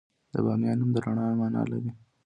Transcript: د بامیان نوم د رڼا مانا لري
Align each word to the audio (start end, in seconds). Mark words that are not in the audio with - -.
د 0.33 0.35
بامیان 0.45 0.77
نوم 0.79 0.89
د 0.93 0.97
رڼا 1.05 1.25
مانا 1.39 1.61
لري 1.71 1.91